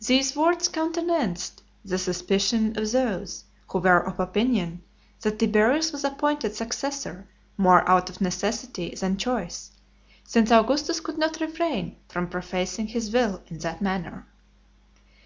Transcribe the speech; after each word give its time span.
These 0.00 0.34
words 0.34 0.66
countenanced 0.68 1.62
the 1.84 1.98
suspicion 1.98 2.74
of 2.78 2.90
those 2.90 3.44
who 3.68 3.80
were 3.80 4.00
of 4.00 4.18
opinion, 4.18 4.80
that 5.20 5.38
Tiberius 5.38 5.92
was 5.92 6.04
appointed 6.04 6.54
successor 6.54 7.28
more 7.58 7.86
out 7.86 8.08
of 8.08 8.22
necessity 8.22 8.94
than 8.94 9.18
choice, 9.18 9.70
since 10.24 10.50
Augustus 10.50 11.00
could 11.00 11.18
not 11.18 11.38
refrain 11.38 11.96
from 12.08 12.28
prefacing 12.30 12.86
his 12.86 13.10
will 13.12 13.42
in 13.48 13.58
that 13.58 13.82
manner. 13.82 14.24